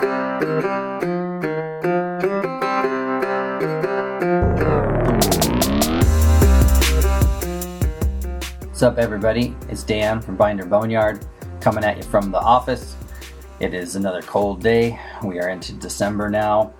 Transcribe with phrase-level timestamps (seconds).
[0.00, 0.08] What's
[8.82, 9.54] up, everybody?
[9.68, 11.26] It's Dan from Binder Boneyard
[11.60, 12.96] coming at you from the office.
[13.58, 14.98] It is another cold day.
[15.22, 16.72] We are into December now.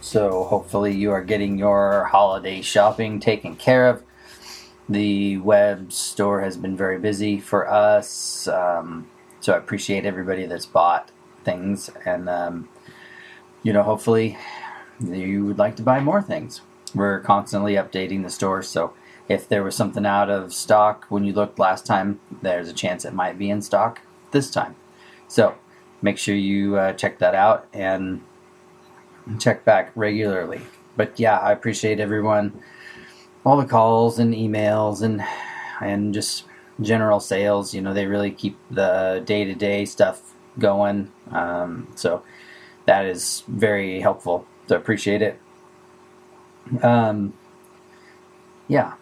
[0.00, 4.04] So, hopefully, you are getting your holiday shopping taken care of.
[4.88, 8.46] The web store has been very busy for us.
[8.46, 9.10] Um,
[9.40, 11.10] so, I appreciate everybody that's bought
[11.50, 11.90] things.
[12.04, 12.68] And, um,
[13.62, 14.38] you know, hopefully,
[15.00, 16.60] you would like to buy more things.
[16.94, 18.62] We're constantly updating the store.
[18.62, 18.94] So,
[19.30, 23.04] if there was something out of stock when you looked last time, there's a chance
[23.04, 24.00] it might be in stock
[24.32, 24.74] this time.
[25.28, 25.54] So
[26.02, 28.22] make sure you uh, check that out and
[29.38, 30.62] check back regularly.
[30.96, 32.60] But yeah, I appreciate everyone,
[33.46, 35.22] all the calls and emails and
[35.80, 36.44] and just
[36.80, 37.72] general sales.
[37.72, 41.10] You know, they really keep the day to day stuff going.
[41.30, 42.22] Um, so
[42.86, 44.46] that is very helpful.
[44.66, 45.40] So appreciate it.
[46.82, 47.34] Um,
[48.68, 48.94] yeah,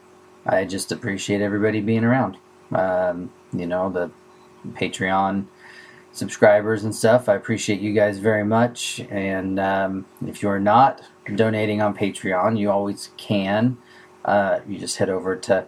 [0.47, 2.39] I just appreciate everybody being around.
[2.73, 4.11] Um, you know, the
[4.73, 5.47] Patreon
[6.13, 7.29] subscribers and stuff.
[7.29, 9.01] I appreciate you guys very much.
[9.11, 11.03] And um, if you're not
[11.35, 13.79] donating on Patreon, you always can.
[14.25, 15.67] Uh, you just head over to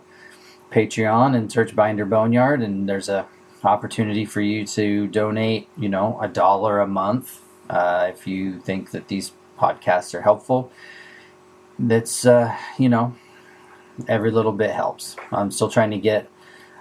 [0.71, 3.27] Patreon and search Binder Boneyard, and there's a
[3.65, 5.69] opportunity for you to donate.
[5.79, 10.71] You know, a dollar a month uh, if you think that these podcasts are helpful.
[11.79, 13.15] That's uh, you know
[14.09, 15.17] every little bit helps.
[15.33, 16.29] I'm still trying to get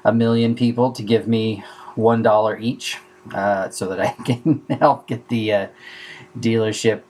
[0.04, 1.64] a million people to give me
[1.96, 2.98] one dollar each,
[3.34, 5.68] uh, so that I can help get the uh,
[6.38, 7.02] dealership,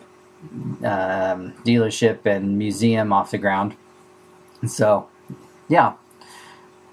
[0.84, 3.75] um, dealership and museum off the ground.
[4.67, 5.08] So,
[5.67, 5.94] yeah,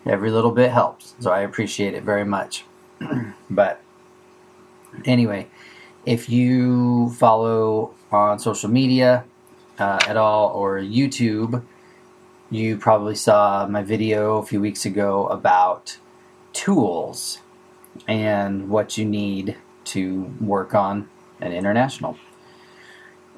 [0.07, 1.15] every little bit helps.
[1.21, 2.65] So I appreciate it very much.
[3.51, 3.81] but
[5.05, 5.49] anyway,
[6.05, 9.25] if you follow on social media
[9.79, 11.63] uh, at all or YouTube
[12.51, 15.99] you probably saw my video a few weeks ago about
[16.53, 17.41] tools
[18.07, 21.09] and what you need to work on
[21.41, 22.17] an international.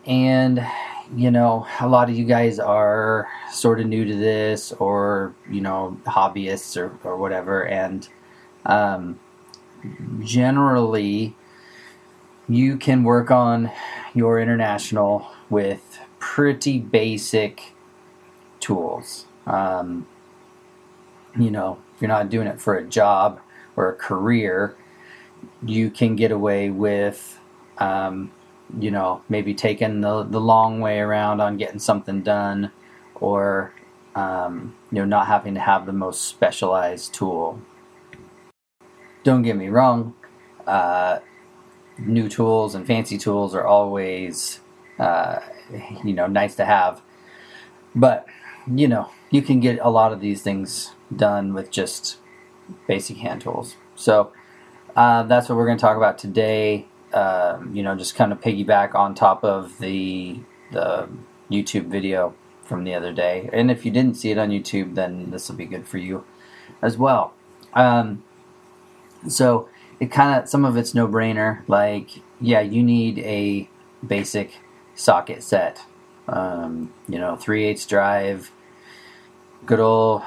[0.07, 0.67] And,
[1.15, 5.61] you know, a lot of you guys are sort of new to this or, you
[5.61, 7.67] know, hobbyists or, or whatever.
[7.67, 8.09] And
[8.67, 9.19] um,
[10.21, 11.35] generally,
[12.49, 13.71] you can work on
[14.15, 17.73] your international with pretty basic
[18.61, 19.27] tools.
[19.47, 20.07] Um,
[21.39, 23.41] you know, if you're not doing it for a job
[23.77, 24.77] or a career,
[25.63, 27.39] you can get away with,
[27.79, 28.31] um,
[28.79, 32.71] you know, maybe taking the, the long way around on getting something done
[33.15, 33.73] or,
[34.15, 37.61] um, you know, not having to have the most specialized tool.
[39.25, 40.15] Don't get me wrong,
[40.67, 41.19] uh,
[41.99, 44.61] new tools and fancy tools are always,
[44.99, 45.41] uh,
[46.05, 47.03] you know, nice to have.
[47.95, 48.27] But
[48.75, 52.19] you know, you can get a lot of these things done with just
[52.87, 53.77] basic hand tools.
[53.95, 54.33] So
[54.95, 56.87] uh, that's what we're going to talk about today.
[57.13, 60.41] Um, you know, just kind of piggyback on top of the
[60.73, 61.09] the
[61.51, 63.49] YouTube video from the other day.
[63.53, 66.25] And if you didn't see it on YouTube, then this will be good for you
[66.83, 67.33] as well.
[67.73, 68.23] Um,
[69.27, 69.69] so
[70.01, 71.67] it kind of some of it's no brainer.
[71.67, 72.11] Like,
[72.41, 73.69] yeah, you need a
[74.07, 74.59] basic
[74.95, 75.83] socket set.
[76.29, 78.53] Um, you know, three eighths drive,
[79.65, 80.23] good old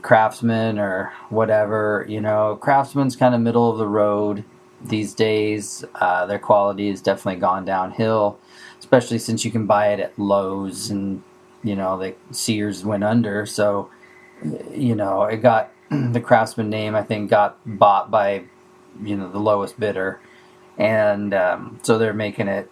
[0.00, 4.42] craftsman or whatever you know craftsman's kind of middle of the road
[4.84, 8.38] these days uh, their quality has definitely gone downhill
[8.82, 11.22] especially since you can buy it at Lowe's and
[11.62, 13.46] you know the sears went under.
[13.46, 13.90] So
[14.74, 18.44] you know it got the craftsman name i think got bought by
[19.02, 20.20] you know the lowest bidder.
[20.78, 22.70] And um, so they're making it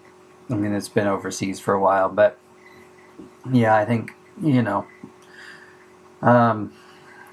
[0.50, 2.38] i mean it's been overseas for a while but
[3.52, 4.12] yeah i think
[4.42, 4.86] you know
[6.22, 6.72] um,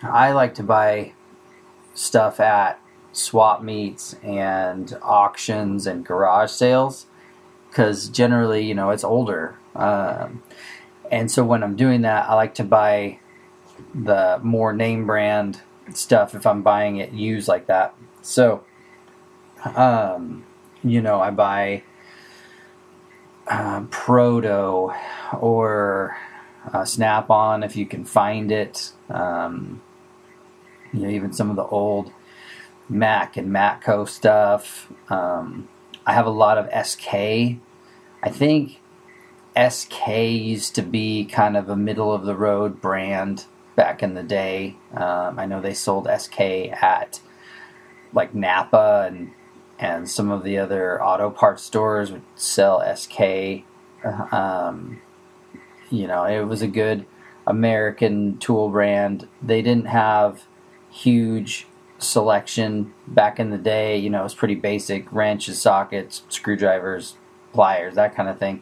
[0.01, 1.13] I like to buy
[1.93, 2.79] stuff at
[3.17, 7.07] swap meets and auctions and garage sales
[7.69, 9.57] because generally, you know, it's older.
[9.75, 10.43] Um,
[11.11, 13.19] and so when I'm doing that, I like to buy
[13.93, 15.61] the more name brand
[15.93, 17.95] stuff if I'm buying it used like that.
[18.21, 18.63] So,
[19.63, 20.45] um,
[20.83, 21.83] you know, I buy
[23.47, 24.93] uh, Proto
[25.39, 26.17] or
[26.73, 28.91] uh, Snap on if you can find it.
[29.09, 29.81] Um,
[30.93, 32.11] you know, even some of the old
[32.89, 34.91] Mac and Matco stuff.
[35.09, 35.67] Um,
[36.05, 37.13] I have a lot of SK.
[37.13, 38.79] I think
[39.57, 43.45] SK used to be kind of a middle of the road brand
[43.75, 44.75] back in the day.
[44.93, 47.19] Um, I know they sold SK at
[48.13, 49.31] like Napa and
[49.79, 53.63] and some of the other auto parts stores would sell SK.
[54.31, 55.01] Um,
[55.91, 57.05] you know, it was a good
[57.45, 59.27] American tool brand.
[59.41, 60.45] They didn't have
[60.89, 61.67] huge
[61.99, 63.97] selection back in the day.
[63.97, 67.15] You know, it was pretty basic wrenches, sockets, screwdrivers,
[67.53, 68.61] pliers, that kind of thing.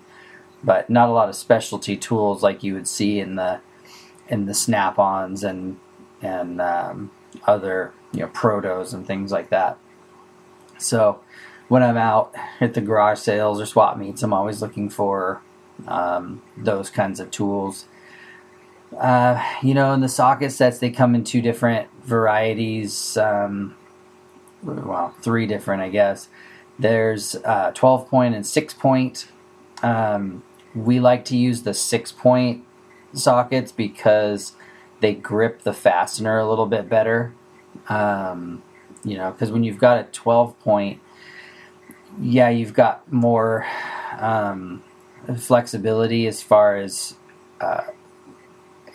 [0.64, 3.60] But not a lot of specialty tools like you would see in the
[4.28, 5.78] in the snap-ons and
[6.22, 7.12] and um,
[7.46, 9.78] other you know protos and things like that.
[10.78, 11.20] So
[11.68, 15.42] when I'm out at the garage sales or swap meets, I'm always looking for
[15.88, 17.86] um, those kinds of tools.
[18.98, 23.18] Uh, you know, in the socket sets, they come in two different varieties.
[23.18, 23.76] Um,
[24.64, 26.30] well, three different, I guess.
[26.78, 29.28] There's uh, 12 point and 6 point.
[29.84, 30.44] Um,
[30.74, 32.66] we like to use the 6 point
[33.14, 34.54] sockets because
[35.00, 37.34] they grip the fastener a little bit better.
[37.88, 38.64] Um,
[39.04, 41.00] you know, because when you've got a 12 point,
[42.20, 43.66] yeah, you've got more
[44.18, 44.84] um,
[45.38, 47.16] flexibility as far as
[47.62, 47.84] uh,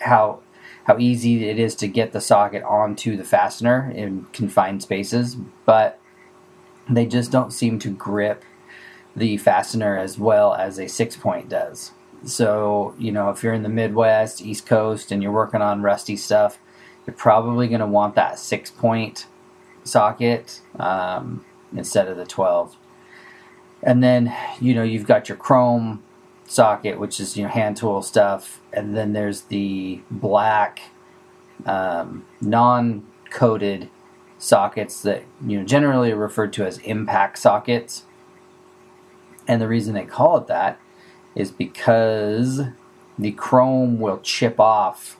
[0.00, 0.40] how
[0.84, 6.00] how easy it is to get the socket onto the fastener in confined spaces, but
[6.88, 8.44] they just don't seem to grip
[9.14, 11.92] the fastener as well as a six point does.
[12.24, 16.16] So, you know, if you're in the Midwest, East Coast, and you're working on rusty
[16.16, 16.58] stuff,
[17.06, 19.26] you're probably going to want that six point
[19.84, 21.44] socket um,
[21.74, 22.76] instead of the 12.
[23.82, 26.02] And then, you know, you've got your chrome
[26.50, 28.60] socket, which is, you know, hand tool stuff.
[28.72, 30.82] And then there's the black
[31.64, 33.88] um, non coated
[34.38, 38.04] sockets that, you know, generally are referred to as impact sockets.
[39.46, 40.80] And the reason they call it that
[41.34, 42.62] is because
[43.18, 45.18] the chrome will chip off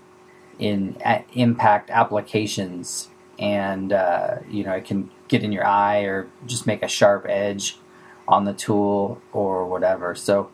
[0.59, 0.97] in
[1.33, 6.83] impact applications and uh, you know it can get in your eye or just make
[6.83, 7.79] a sharp edge
[8.29, 10.51] on the tool or whatever so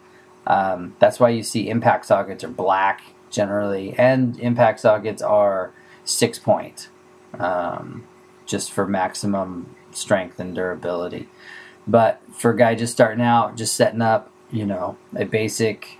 [0.47, 5.73] um, that's why you see impact sockets are black generally and impact sockets are
[6.05, 6.89] six point
[7.39, 8.07] um,
[8.47, 11.29] just for maximum strength and durability
[11.87, 15.99] but for a guy just starting out just setting up you know a basic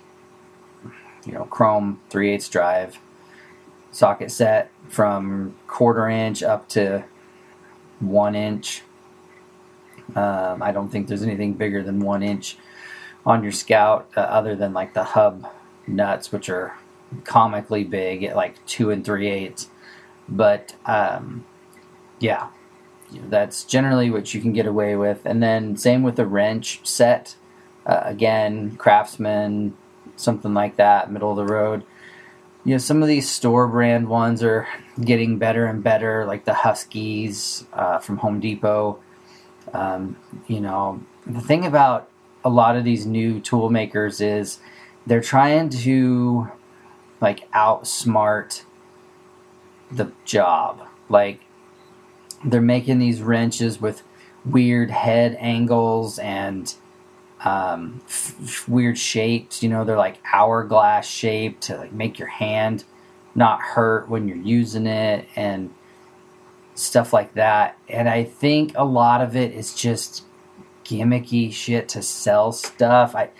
[1.25, 2.99] you know chrome 3 8 drive
[3.91, 7.05] socket set from quarter inch up to
[8.01, 8.83] one inch.
[10.15, 12.59] Um, I don't think there's anything bigger than one inch
[13.27, 15.47] on your Scout, uh, other than like the hub
[15.87, 16.79] nuts, which are
[17.25, 19.69] comically big at like two and three eighths.
[20.29, 21.45] But um,
[22.19, 22.49] yeah,
[23.29, 25.27] that's generally what you can get away with.
[25.27, 27.37] And then same with the wrench set.
[27.85, 29.77] Uh, again, Craftsman,
[30.17, 31.85] something like that, middle of the road
[32.67, 34.67] you know some of these store brand ones are
[35.01, 38.99] getting better and better like the huskies uh, from home depot
[39.73, 40.17] um,
[40.49, 42.11] you know the thing about
[42.47, 44.61] a lot of these new tool makers is
[45.07, 46.49] they're trying to
[47.21, 48.63] like outsmart
[49.91, 51.41] the job like
[52.45, 54.03] they're making these wrenches with
[54.45, 56.75] weird head angles and
[57.45, 59.63] um, f- weird shapes.
[59.63, 62.85] You know, they're like hourglass shaped to like make your hand
[63.35, 65.75] not hurt when you're using it and
[66.75, 67.77] stuff like that.
[67.89, 70.23] And I think a lot of it is just
[70.87, 73.15] gimmicky shit to sell stuff.
[73.15, 73.31] I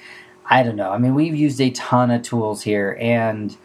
[0.49, 0.91] I don't know.
[0.91, 3.57] I mean, we've used a ton of tools here and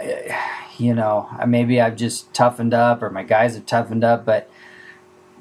[0.78, 4.48] you know, maybe I've just toughened up or my guys have toughened up, but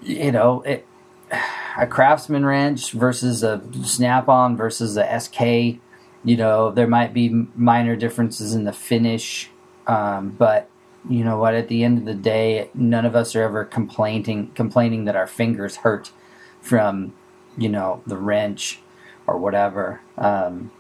[0.02, 0.86] you know, it
[1.78, 5.80] a craftsman wrench versus a snap on versus a SK.
[6.24, 9.50] You know, there might be minor differences in the finish,
[9.86, 10.70] um, but
[11.08, 11.54] you know what?
[11.54, 15.28] At the end of the day, none of us are ever complaining complaining that our
[15.28, 16.12] fingers hurt
[16.60, 17.14] from
[17.58, 18.80] you know the wrench
[19.26, 20.02] or whatever.
[20.18, 20.72] Um,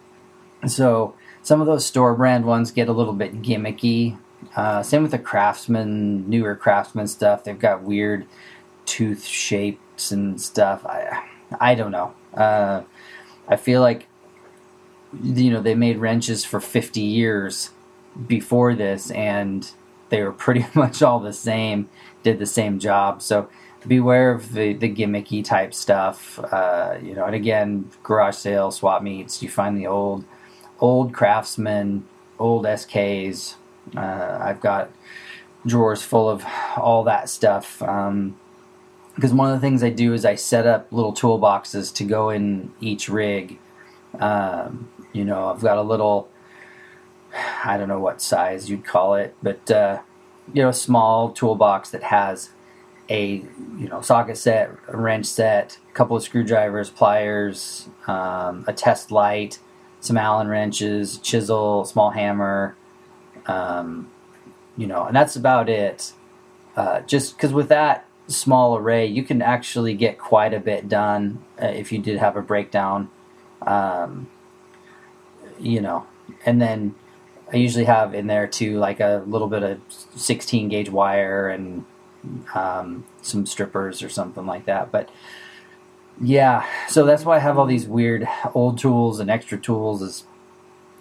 [0.65, 4.17] so some of those store brand ones get a little bit gimmicky.
[4.55, 7.43] Uh, same with the craftsman, newer craftsman stuff.
[7.43, 8.25] They've got weird
[8.85, 10.85] tooth shapes and stuff.
[10.85, 11.27] I
[11.59, 12.13] I don't know.
[12.33, 12.83] Uh,
[13.47, 14.07] I feel like
[15.21, 17.71] you know they made wrenches for 50 years
[18.27, 19.69] before this, and
[20.09, 21.89] they were pretty much all the same.
[22.23, 23.21] Did the same job.
[23.21, 23.49] So
[23.87, 26.39] beware of the, the gimmicky type stuff.
[26.39, 29.41] Uh, you know, and again, garage sale, swap meets.
[29.41, 30.25] You find the old
[30.79, 32.05] old craftsmen,
[32.39, 33.55] old SKs.
[33.95, 34.91] Uh, I've got
[35.65, 36.45] drawers full of
[36.77, 37.81] all that stuff.
[37.81, 38.37] Um,
[39.15, 42.29] because one of the things I do is I set up little toolboxes to go
[42.29, 43.57] in each rig.
[44.19, 46.29] Um, you know, I've got a little,
[47.65, 50.01] I don't know what size you'd call it, but uh,
[50.53, 52.51] you know, a small toolbox that has
[53.09, 53.43] a
[53.77, 59.11] you know socket set, a wrench set, a couple of screwdrivers, pliers, um, a test
[59.11, 59.59] light,
[59.99, 62.75] some Allen wrenches, chisel, small hammer,
[63.45, 64.09] um,
[64.75, 66.13] you know, and that's about it.
[66.75, 71.43] Uh, just because with that small array, you can actually get quite a bit done
[71.61, 73.09] uh, if you did have a breakdown.
[73.61, 74.29] Um,
[75.59, 76.05] you know,
[76.45, 76.93] and then
[77.51, 79.79] I usually have in there too like a little bit of
[80.15, 81.85] 16 gauge wire and
[82.53, 84.91] um, some strippers or something like that.
[84.91, 85.09] But
[86.19, 90.01] yeah, so that's why I have all these weird old tools and extra tools.
[90.01, 90.25] Is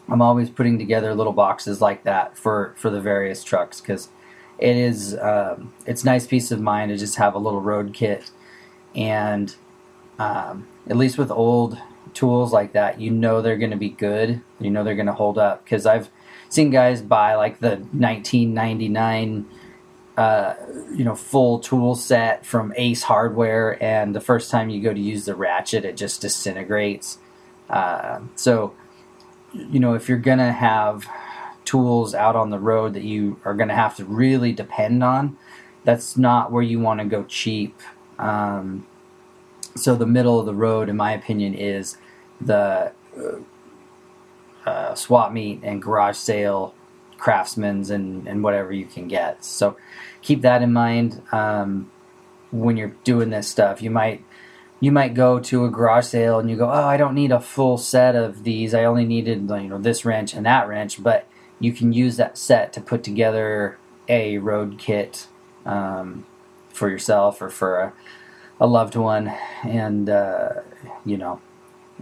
[0.08, 4.08] I'm always putting together little boxes like that for for the various trucks because
[4.58, 8.30] it is um, it's nice peace of mind to just have a little road kit
[8.94, 9.54] and
[10.18, 11.78] um, at least with old
[12.14, 15.12] tools like that you know they're going to be good you know they're going to
[15.12, 16.08] hold up because i've
[16.48, 19.46] seen guys buy like the 1999
[20.16, 20.54] uh,
[20.94, 25.00] you know full tool set from ace hardware and the first time you go to
[25.00, 27.18] use the ratchet it just disintegrates
[27.70, 28.74] uh, so
[29.52, 31.06] you know if you're to have
[31.66, 35.36] tools out on the road that you are to have to really depend on,
[35.84, 37.78] that's not where you want to go cheap.
[38.18, 38.86] Um,
[39.74, 41.98] so the middle of the road, in my opinion, is
[42.40, 46.74] the uh, uh, swap meet and garage sale,
[47.18, 49.44] craftsman's, and, and whatever you can get.
[49.44, 49.76] So
[50.22, 51.90] keep that in mind um,
[52.50, 53.82] when you're doing this stuff.
[53.82, 54.24] You might
[54.78, 57.40] you might go to a garage sale and you go, oh, I don't need a
[57.40, 58.74] full set of these.
[58.74, 61.26] I only needed you know this wrench and that wrench, but
[61.58, 65.26] you can use that set to put together a road kit
[65.64, 66.26] um,
[66.68, 67.92] for yourself or for a,
[68.60, 69.28] a loved one,
[69.64, 70.50] and uh,
[71.04, 71.40] you know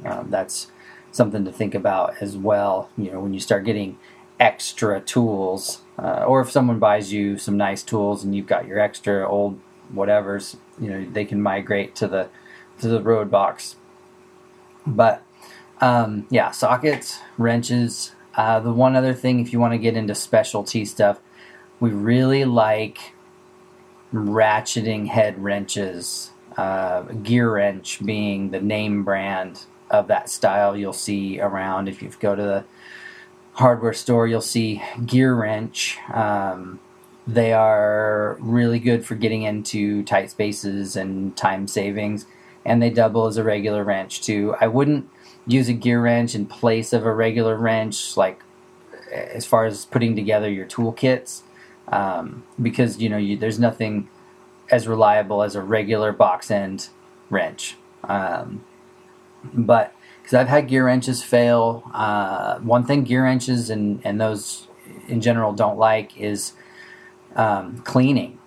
[0.04, 0.71] um, that's
[1.12, 2.90] something to think about as well.
[2.99, 3.99] You know, when you start getting
[4.40, 8.78] extra tools, uh, or if someone buys you some nice tools and you've got your
[8.78, 9.60] extra old
[9.92, 12.28] whatever's, you know, they can migrate to the
[12.80, 13.76] to the road box.
[14.86, 15.22] But
[15.80, 20.14] um, yeah, sockets, wrenches, uh, the one other thing, if you want to get into
[20.14, 21.20] specialty stuff,
[21.80, 23.12] we really like
[24.12, 26.30] ratcheting head wrenches.
[26.56, 31.88] Uh, gear wrench being the name brand of that style you'll see around.
[31.88, 32.64] If you go to the
[33.54, 35.99] hardware store, you'll see gear wrench.
[36.12, 36.80] Um,
[37.26, 42.26] they are really good for getting into tight spaces and time savings,
[42.64, 44.54] and they double as a regular wrench too.
[44.61, 45.08] I wouldn't
[45.46, 48.42] use a gear wrench in place of a regular wrench, like
[49.12, 51.42] as far as putting together your toolkits,
[51.88, 54.08] um, because you know you, there's nothing
[54.70, 56.88] as reliable as a regular box end
[57.30, 57.76] wrench.
[58.04, 58.64] Um,
[59.52, 59.94] but
[60.25, 64.69] because I've had gear wrenches fail, uh, one thing gear wrenches and and those
[65.07, 66.54] in general don't like is
[67.37, 68.38] um, cleaning.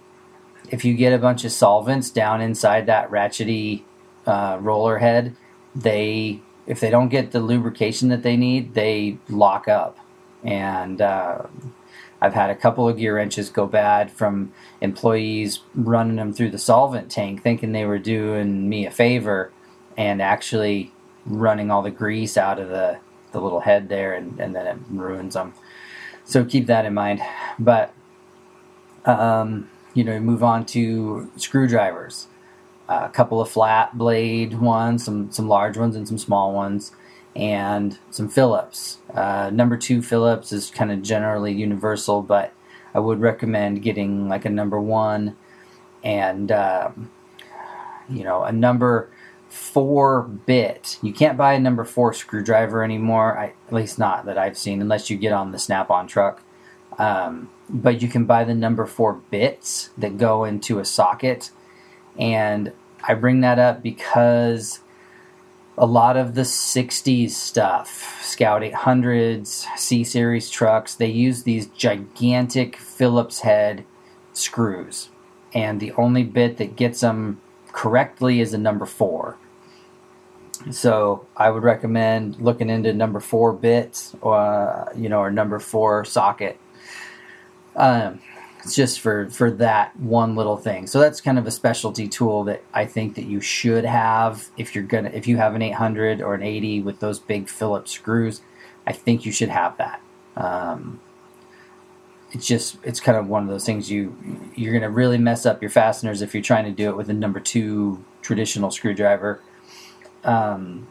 [0.72, 3.84] If you get a bunch of solvents down inside that ratchety
[4.26, 5.36] uh, roller head,
[5.76, 10.00] they if they don't get the lubrication that they need, they lock up.
[10.44, 11.44] And uh,
[12.20, 16.58] I've had a couple of gear wrenches go bad from employees running them through the
[16.58, 19.52] solvent tank, thinking they were doing me a favor,
[19.96, 20.92] and actually
[21.28, 22.98] running all the grease out of the,
[23.32, 25.54] the little head there, and, and then it ruins them.
[26.26, 27.22] So keep that in mind.
[27.60, 27.94] But,
[29.06, 32.28] um, you know, move on to screwdrivers
[32.90, 36.92] a couple of flat blade ones, some some large ones and some small ones,
[37.36, 39.00] and some Phillips.
[39.14, 42.54] Uh, number two Phillips is kind of generally universal, but
[42.94, 45.36] I would recommend getting like a number one
[46.04, 47.12] and um,
[48.10, 49.10] you know a number
[49.50, 50.98] four bit.
[51.02, 54.82] You can't buy a number four screwdriver anymore, I, at least not that I've seen,
[54.82, 56.44] unless you get on the Snap-on truck.
[56.98, 61.52] Um, but you can buy the number four bits that go into a socket
[62.18, 62.72] and
[63.04, 64.80] I bring that up because
[65.78, 72.78] a lot of the 60s stuff, Scout 800s, C Series trucks, they use these gigantic
[72.78, 73.86] Phillips head
[74.34, 75.10] screws.
[75.54, 77.40] And the only bit that gets them
[77.78, 79.38] correctly is a number four.
[80.72, 86.04] So I would recommend looking into number four bits, uh, you know, or number four
[86.04, 86.60] socket.
[87.76, 88.20] Um,
[88.64, 90.88] it's just for for that one little thing.
[90.88, 94.74] So that's kind of a specialty tool that I think that you should have if
[94.74, 98.42] you're gonna if you have an 800 or an 80 with those big Phillips screws.
[98.88, 100.02] I think you should have that.
[100.36, 101.00] Um,
[102.32, 104.16] it's just it's kind of one of those things you
[104.56, 107.14] you're gonna really mess up your fasteners if you're trying to do it with a
[107.14, 109.42] number two traditional screwdriver.
[110.24, 110.88] Um,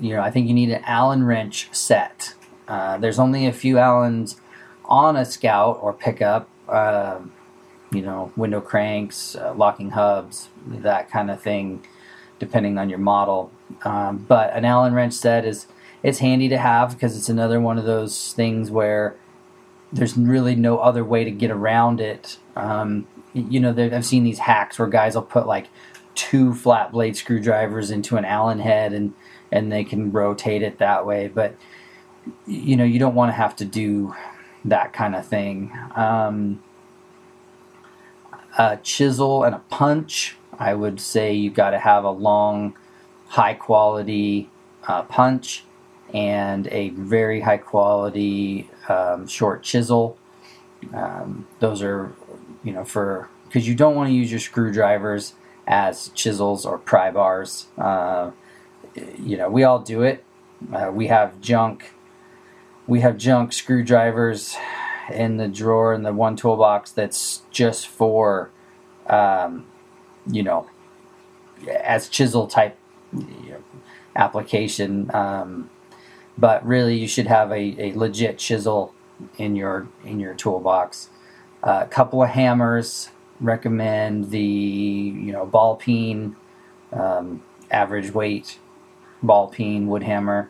[0.00, 2.34] you know, I think you need an Allen wrench set.
[2.66, 4.40] Uh, there's only a few Allens
[4.84, 6.48] on a scout or pickup.
[6.68, 7.20] Uh,
[7.90, 11.82] you know, window cranks, uh, locking hubs, that kind of thing,
[12.38, 13.50] depending on your model.
[13.82, 15.66] Um, but an Allen wrench set is
[16.02, 19.16] it's handy to have because it's another one of those things where
[19.92, 22.38] there's really no other way to get around it.
[22.56, 25.68] Um, you know, I've seen these hacks where guys will put like
[26.14, 29.14] two flat blade screwdrivers into an Allen head and
[29.50, 31.28] and they can rotate it that way.
[31.28, 31.56] But
[32.46, 34.14] you know, you don't want to have to do
[34.64, 35.72] that kind of thing.
[35.94, 36.62] Um,
[38.58, 40.36] a chisel and a punch.
[40.58, 42.76] I would say you've got to have a long,
[43.28, 44.50] high quality
[44.86, 45.64] uh, punch
[46.12, 50.18] and a very high quality um, short chisel.
[50.94, 52.14] Um, those are,
[52.64, 55.34] you know, for because you don't want to use your screwdrivers
[55.66, 57.66] as chisels or pry bars.
[57.76, 58.30] Uh,
[59.18, 60.24] you know, we all do it.
[60.72, 61.92] Uh, we have junk.
[62.86, 64.56] We have junk screwdrivers
[65.12, 68.50] in the drawer in the one toolbox that's just for,
[69.06, 69.66] um,
[70.26, 70.68] you know,
[71.80, 72.76] as chisel type
[73.12, 73.62] you know,
[74.16, 75.14] application.
[75.14, 75.70] Um,
[76.38, 78.94] but really, you should have a, a legit chisel
[79.36, 81.10] in your in your toolbox.
[81.62, 83.10] A uh, couple of hammers.
[83.40, 86.36] Recommend the you know ball peen,
[86.92, 88.58] um, average weight
[89.22, 90.48] ball peen wood hammer.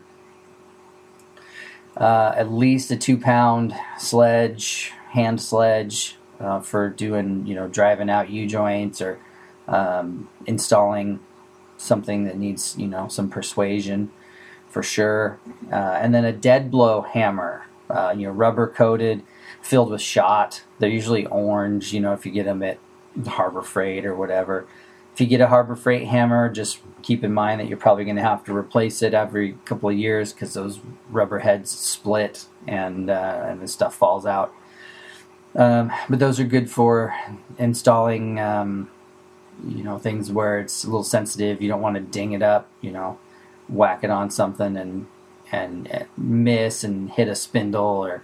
[1.97, 8.09] Uh, at least a two pound sledge, hand sledge uh, for doing you know driving
[8.09, 9.19] out U joints or
[9.67, 11.19] um, installing
[11.77, 14.11] something that needs you know some persuasion
[14.69, 15.39] for sure.
[15.71, 19.23] Uh, and then a dead blow hammer, uh, you know, rubber coated,
[19.61, 20.63] filled with shot.
[20.79, 22.77] They're usually orange, you know, if you get them at
[23.27, 24.67] Harbor Freight or whatever.
[25.13, 28.15] If you get a Harbor Freight hammer, just keep in mind that you're probably going
[28.15, 33.09] to have to replace it every couple of years because those rubber heads split and
[33.09, 34.53] uh, and the stuff falls out.
[35.55, 37.13] Um, but those are good for
[37.57, 38.89] installing, um,
[39.67, 41.61] you know, things where it's a little sensitive.
[41.61, 43.19] You don't want to ding it up, you know
[43.69, 45.07] whack it on something and
[45.51, 48.23] and miss and hit a spindle or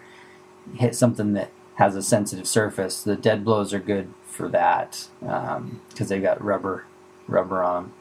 [0.75, 3.03] hit something that has a sensitive surface.
[3.03, 6.85] The dead blows are good for that because um, they've got rubber
[7.27, 7.91] rubber on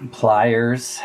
[0.00, 0.08] them.
[0.10, 0.98] Pliers,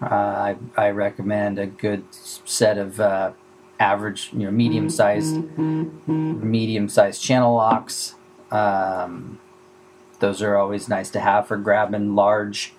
[0.00, 3.32] uh, I, I recommend a good set of uh,
[3.80, 6.50] average, you know, medium sized mm-hmm.
[6.50, 8.14] medium sized channel locks.
[8.50, 9.40] Um,
[10.20, 12.74] those are always nice to have for grabbing large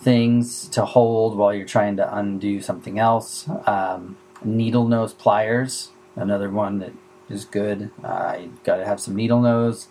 [0.00, 3.48] things to hold while you're trying to undo something else.
[3.66, 6.92] Um, needle nose pliers, another one that
[7.28, 7.90] is good.
[8.02, 9.88] Uh, you've got to have some needle nose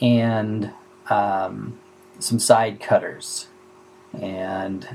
[0.00, 0.72] and
[1.08, 1.78] um,
[2.18, 3.48] some side cutters.
[4.12, 4.86] And,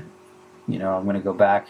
[0.66, 1.68] you know, I'm going to go back,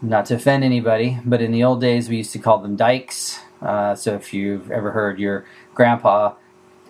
[0.00, 3.40] not to offend anybody, but in the old days we used to call them dikes.
[3.60, 6.34] Uh, so if you've ever heard your grandpa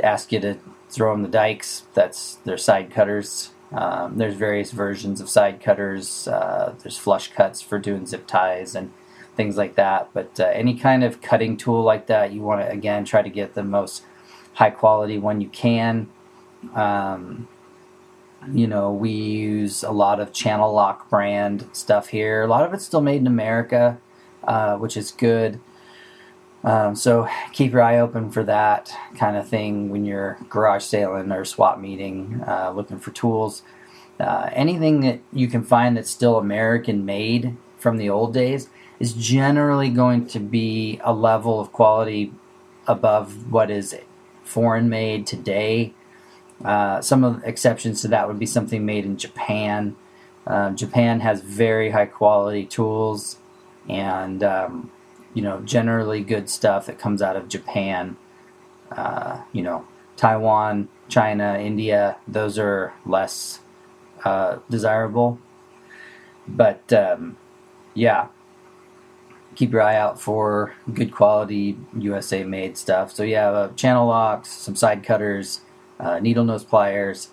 [0.02, 0.56] ask you to
[0.88, 3.50] throw him the dikes, that's their side cutters.
[3.72, 6.28] Um, there's various versions of side cutters.
[6.28, 8.92] Uh, there's flush cuts for doing zip ties and
[9.35, 10.11] things like that.
[10.12, 13.30] But uh, any kind of cutting tool like that, you want to again try to
[13.30, 14.04] get the most
[14.54, 16.08] high quality one you can.
[16.74, 17.48] Um,
[18.52, 22.42] you know, we use a lot of Channellock brand stuff here.
[22.42, 23.98] A lot of it's still made in America,
[24.44, 25.61] uh, which is good.
[26.64, 31.33] Um, so keep your eye open for that kind of thing when you're garage sailing
[31.33, 33.62] or swap meeting, uh, looking for tools.
[34.20, 38.68] Uh, anything that you can find that's still American made from the old days
[39.01, 42.33] is generally going to be a level of quality
[42.87, 43.96] above what is
[44.44, 45.92] foreign made today.
[46.64, 49.96] Uh, some of the exceptions to that would be something made in Japan.
[50.46, 53.38] Uh, Japan has very high quality tools
[53.88, 54.92] and um,
[55.35, 58.16] you know, generally good stuff that comes out of Japan.
[58.90, 63.61] Uh, you know, Taiwan, China, India, those are less
[64.25, 65.38] uh, desirable.
[66.47, 67.37] But um,
[67.95, 68.29] yeah,
[69.55, 73.12] keep your eye out for good quality USA made stuff.
[73.12, 75.62] So yeah, uh, channel locks, some side cutters,
[75.99, 77.31] uh, needle nose pliers,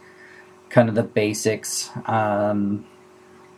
[0.70, 1.90] kind of the basics.
[2.06, 2.86] Um,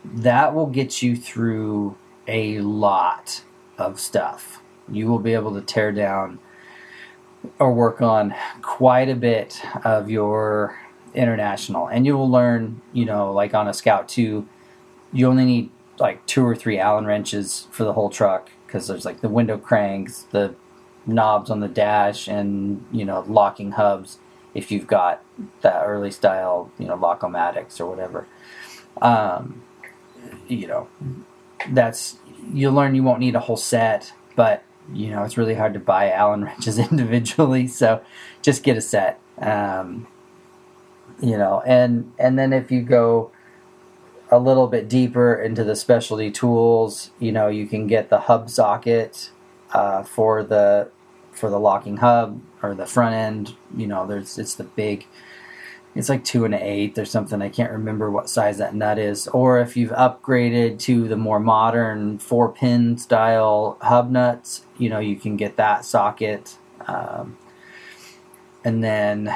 [0.04, 3.44] that will get you through a lot
[3.78, 4.62] of stuff.
[4.90, 6.38] You will be able to tear down
[7.58, 10.78] or work on quite a bit of your
[11.14, 14.46] international, and you will learn, you know, like on a Scout 2,
[15.12, 19.04] you only need like two or three Allen wrenches for the whole truck because there's
[19.04, 20.54] like the window cranks, the
[21.06, 24.18] knobs on the dash, and you know, locking hubs
[24.54, 25.22] if you've got
[25.62, 28.26] that early style, you know, Lock-O-Matics or whatever.
[29.00, 29.62] Um,
[30.46, 30.88] you know,
[31.70, 32.16] that's
[32.52, 35.80] you'll learn you won't need a whole set, but you know, it's really hard to
[35.80, 37.66] buy Allen wrenches individually.
[37.66, 38.02] So
[38.42, 39.20] just get a set.
[39.38, 40.06] Um,
[41.20, 43.30] you know, and and then if you go
[44.30, 48.50] a little bit deeper into the specialty tools, you know, you can get the hub
[48.50, 49.30] socket
[49.72, 50.90] uh, for the
[51.32, 53.56] for the locking hub or the front end.
[53.76, 55.06] You know, there's it's the big
[55.94, 57.42] it's like two and an eighth or something.
[57.42, 59.28] I can't remember what size that nut is.
[59.28, 65.00] Or if you've upgraded to the more modern four pin style hub nuts, you know,
[65.00, 66.56] you can get that socket.
[66.86, 67.36] Um,
[68.64, 69.34] and then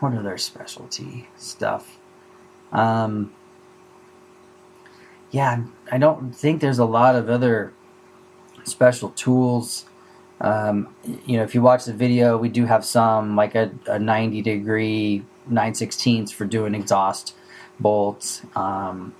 [0.00, 1.98] what other specialty stuff?
[2.72, 3.34] Um,
[5.30, 7.74] yeah, I don't think there's a lot of other
[8.64, 9.84] special tools.
[10.40, 10.94] Um,
[11.26, 14.40] you know, if you watch the video, we do have some like a, a 90
[14.42, 17.34] degree 9 16ths for doing exhaust
[17.80, 18.42] bolts.
[18.54, 19.14] Um,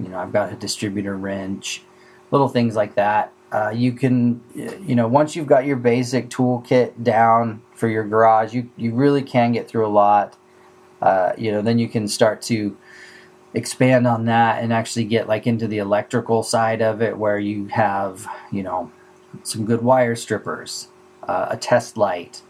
[0.00, 1.82] you know, I've got a distributor wrench,
[2.30, 3.32] little things like that.
[3.52, 8.52] Uh, you can, you know, once you've got your basic toolkit down for your garage,
[8.52, 10.36] you, you really can get through a lot.
[11.00, 12.76] Uh, you know, then you can start to
[13.52, 17.66] expand on that and actually get like into the electrical side of it where you
[17.66, 18.90] have, you know,
[19.44, 20.88] some good wire strippers,
[21.22, 22.42] uh, a test light,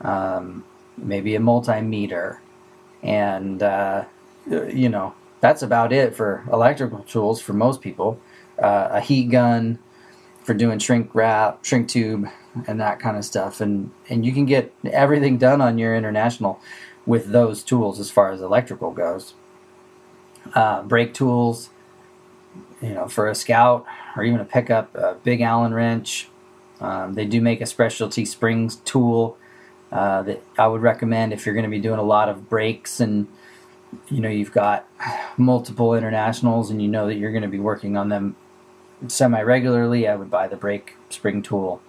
[0.00, 0.64] um,
[1.02, 2.38] maybe a multimeter,
[3.02, 4.04] and uh,
[4.46, 8.20] you know that's about it for electrical tools for most people.
[8.58, 9.78] Uh, a heat gun
[10.42, 12.28] for doing shrink wrap, shrink tube,
[12.66, 16.60] and that kind of stuff, and and you can get everything done on your international
[17.06, 19.34] with those tools as far as electrical goes.
[20.54, 21.70] Uh, brake tools,
[22.80, 23.84] you know, for a scout
[24.16, 26.28] or even a pickup, a big Allen wrench.
[26.80, 29.36] Um, they do make a specialty springs tool
[29.92, 33.00] uh, that I would recommend if you're going to be doing a lot of brakes
[33.00, 33.26] and
[34.08, 34.88] you know you've got
[35.36, 38.36] multiple internationals and you know that you're going to be working on them
[39.08, 40.06] semi regularly.
[40.06, 41.82] I would buy the brake spring tool.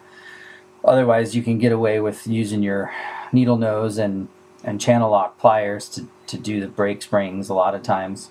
[0.84, 2.92] Otherwise, you can get away with using your
[3.32, 4.30] needle nose and
[4.64, 8.30] and channel lock pliers to, to do the brake springs a lot of times.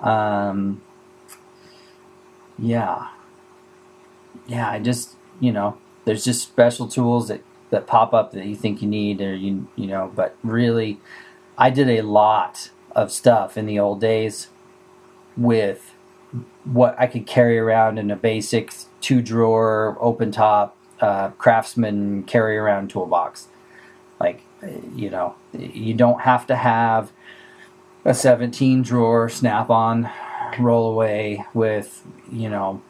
[0.00, 0.82] Um,
[2.58, 3.08] yeah.
[4.46, 8.54] Yeah, I just, you know, there's just special tools that that pop up that you
[8.54, 11.00] think you need or you you know but really
[11.58, 14.48] i did a lot of stuff in the old days
[15.36, 15.94] with
[16.64, 22.56] what i could carry around in a basic two drawer open top uh, craftsman carry
[22.56, 23.48] around toolbox.
[24.18, 24.42] Like
[24.94, 27.12] you know you don't have to have
[28.04, 30.08] a 17 drawer snap on
[30.58, 32.80] roll away with you know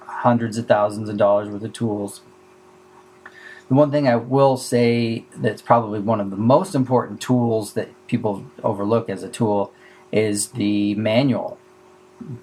[0.00, 2.22] hundreds of thousands of dollars worth of tools
[3.70, 7.88] the one thing I will say that's probably one of the most important tools that
[8.08, 9.72] people overlook as a tool
[10.10, 11.56] is the manual.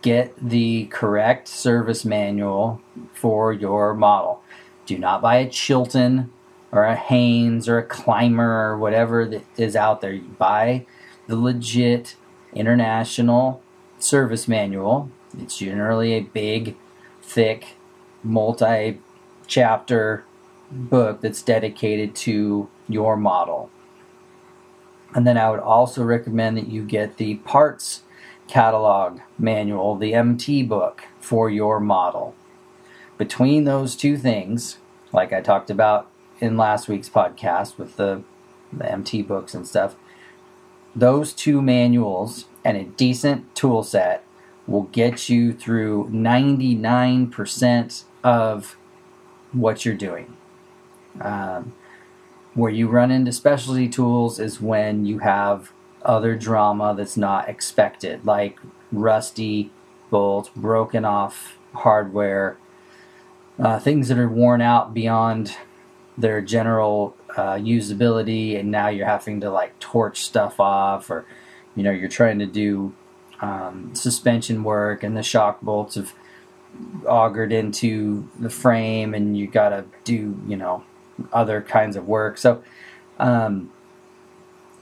[0.01, 2.81] Get the correct service manual
[3.13, 4.41] for your model.
[4.85, 6.31] Do not buy a Chilton
[6.71, 10.13] or a Haynes or a Clymer or whatever that is out there.
[10.13, 10.85] You buy
[11.27, 12.15] the legit
[12.53, 13.61] international
[13.99, 15.11] service manual.
[15.37, 16.77] It's generally a big,
[17.21, 17.75] thick,
[18.23, 19.01] multi
[19.45, 20.23] chapter
[20.71, 23.69] book that's dedicated to your model.
[25.13, 28.03] And then I would also recommend that you get the parts
[28.47, 32.33] catalog manual, the MT book for your model.
[33.17, 34.77] Between those two things,
[35.11, 38.23] like I talked about in last week's podcast with the,
[38.71, 39.95] the MT books and stuff,
[40.95, 44.23] those two manuals and a decent tool set
[44.65, 48.77] will get you through 99% of
[49.51, 50.36] what you're doing.
[51.21, 51.73] Um,
[52.53, 55.71] where you run into specialty tools is when you have
[56.03, 58.59] other drama that's not expected, like
[58.91, 59.69] rusty
[60.09, 62.57] bolts, broken off hardware,
[63.59, 65.55] uh, things that are worn out beyond
[66.17, 71.25] their general uh, usability, and now you're having to like torch stuff off, or
[71.75, 72.93] you know you're trying to do
[73.41, 76.13] um, suspension work, and the shock bolts have
[77.07, 80.83] augured into the frame, and you got to do you know
[81.33, 82.37] other kinds of work.
[82.37, 82.63] So
[83.19, 83.71] um,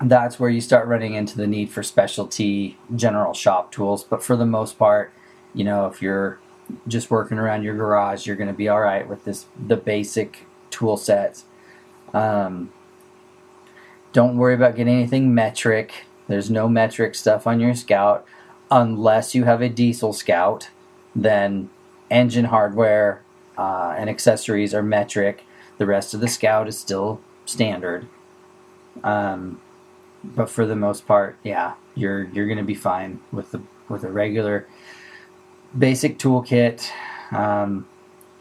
[0.02, 4.04] that's where you start running into the need for specialty general shop tools.
[4.04, 5.14] But for the most part,
[5.54, 6.40] you know, if you're
[6.88, 10.46] just working around your garage, you're going to be all right with this the basic
[10.70, 11.46] tool sets.
[12.14, 12.72] Um,
[14.14, 16.06] don't worry about getting anything metric.
[16.28, 18.26] There's no metric stuff on your Scout
[18.72, 20.70] unless you have a diesel Scout.
[21.16, 21.70] Then
[22.10, 23.22] engine hardware
[23.58, 25.45] uh, and accessories are metric.
[25.78, 28.08] The rest of the scout is still standard.
[29.04, 29.62] Um,
[30.24, 34.12] but for the most part, yeah, you're you're gonna be fine with the with a
[34.12, 34.68] regular
[35.78, 36.90] basic toolkit.
[37.32, 37.88] Um,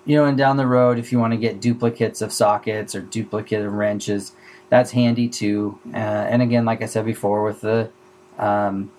[0.04, 3.00] you know, and down the road, if you want to get duplicates of sockets or
[3.00, 4.32] duplicate of wrenches,
[4.68, 5.78] that's handy too.
[5.92, 7.90] Uh, and again, like I said before, with the
[8.38, 8.90] um,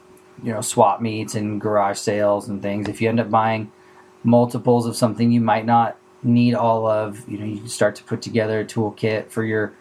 [0.43, 3.71] you know swap meets and garage sales and things, if you end up buying
[4.23, 8.21] multiples of something you might not need all of, you know, you start to put
[8.21, 9.73] together a toolkit for your,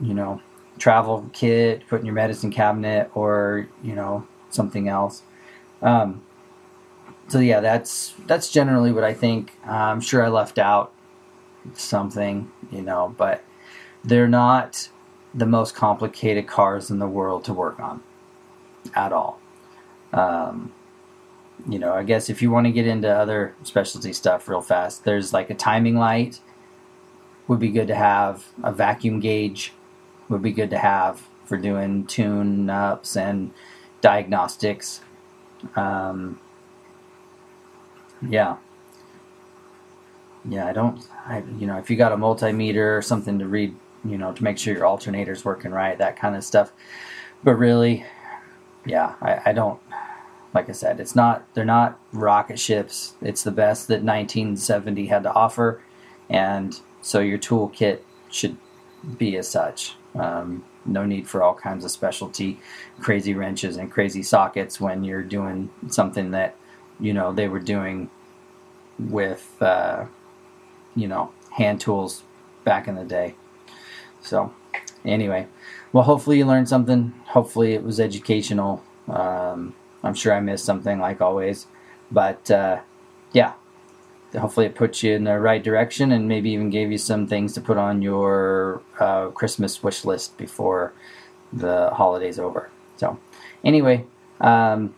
[0.00, 0.40] you know,
[0.78, 5.22] travel kit, put in your medicine cabinet, or you know something else.
[5.82, 6.22] Um,
[7.28, 9.58] so yeah, that's that's generally what I think.
[9.64, 10.92] I'm sure I left out
[11.74, 13.44] something, you know, but
[14.04, 14.88] they're not
[15.34, 18.02] the most complicated cars in the world to work on
[18.94, 19.40] at all.
[20.12, 20.72] Um,
[21.68, 25.04] you know, I guess if you want to get into other specialty stuff real fast,
[25.04, 26.40] there's like a timing light
[27.48, 28.46] would be good to have.
[28.62, 29.72] A vacuum gauge
[30.28, 33.52] would be good to have for doing tune ups and
[34.00, 35.00] diagnostics.
[35.76, 36.40] Um,
[38.26, 38.56] yeah.
[40.46, 43.74] Yeah, I don't, I, you know, if you got a multimeter or something to read,
[44.04, 46.72] you know, to make sure your alternator's working right, that kind of stuff.
[47.42, 48.04] But really,
[48.84, 49.80] yeah, I, I don't,
[50.54, 53.14] like I said, it's not, they're not rocket ships.
[53.20, 55.82] It's the best that 1970 had to offer.
[56.30, 58.56] And so your toolkit should
[59.18, 59.96] be as such.
[60.14, 62.60] Um, no need for all kinds of specialty
[63.00, 66.54] crazy wrenches and crazy sockets when you're doing something that
[67.00, 68.10] you know they were doing
[68.98, 70.04] with uh,
[70.94, 72.22] you know hand tools
[72.64, 73.34] back in the day.
[74.20, 74.52] So
[75.04, 75.46] anyway,
[75.92, 77.14] well, hopefully you learned something.
[77.26, 78.82] Hopefully it was educational.
[79.08, 81.66] Um, I'm sure I missed something like always,
[82.12, 82.80] but uh,
[83.32, 83.54] yeah,
[84.38, 87.54] hopefully it puts you in the right direction and maybe even gave you some things
[87.54, 90.92] to put on your uh, Christmas wish list before
[91.52, 92.70] the holidays over.
[92.96, 93.18] So
[93.64, 94.06] anyway.
[94.40, 94.94] Um,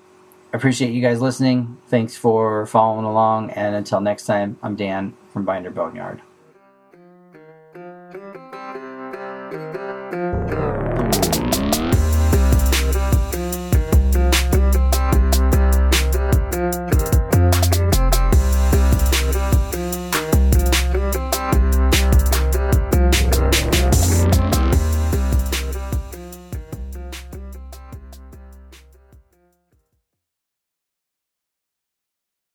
[0.53, 1.79] appreciate you guys listening.
[1.89, 3.51] Thanks for following along.
[3.51, 6.23] And until next time, I'm Dan from Binder Boneyard.